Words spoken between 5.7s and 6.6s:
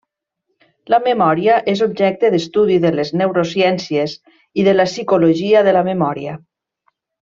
de la memòria.